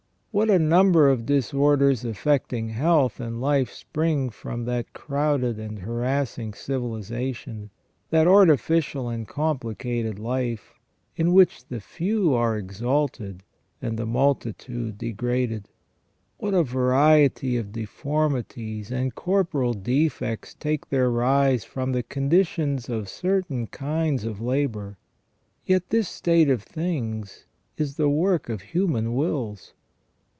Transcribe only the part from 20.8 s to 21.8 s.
their rise